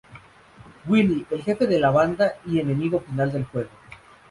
[0.87, 3.69] Willy: El jefe de la banda y enemigo final del juego.